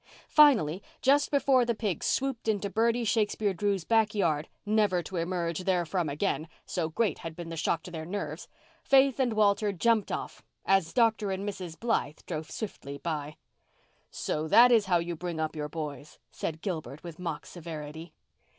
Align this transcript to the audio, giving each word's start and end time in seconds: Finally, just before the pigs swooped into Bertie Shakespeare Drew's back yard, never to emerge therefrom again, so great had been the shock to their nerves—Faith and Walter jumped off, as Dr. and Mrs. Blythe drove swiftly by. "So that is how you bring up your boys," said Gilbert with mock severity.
Finally, 0.29 0.81
just 1.03 1.29
before 1.29 1.63
the 1.63 1.75
pigs 1.75 2.07
swooped 2.07 2.47
into 2.47 2.71
Bertie 2.71 3.03
Shakespeare 3.03 3.53
Drew's 3.53 3.83
back 3.83 4.15
yard, 4.15 4.49
never 4.65 5.03
to 5.03 5.17
emerge 5.17 5.59
therefrom 5.63 6.09
again, 6.09 6.47
so 6.65 6.89
great 6.89 7.19
had 7.19 7.35
been 7.35 7.49
the 7.49 7.55
shock 7.55 7.83
to 7.83 7.91
their 7.91 8.03
nerves—Faith 8.03 9.19
and 9.19 9.33
Walter 9.33 9.71
jumped 9.71 10.11
off, 10.11 10.41
as 10.65 10.91
Dr. 10.91 11.29
and 11.29 11.47
Mrs. 11.47 11.79
Blythe 11.79 12.17
drove 12.25 12.49
swiftly 12.49 12.97
by. 12.97 13.37
"So 14.09 14.47
that 14.47 14.71
is 14.71 14.87
how 14.87 14.97
you 14.97 15.15
bring 15.15 15.39
up 15.39 15.55
your 15.55 15.69
boys," 15.69 16.17
said 16.31 16.61
Gilbert 16.61 17.03
with 17.03 17.19
mock 17.19 17.45
severity. 17.45 18.11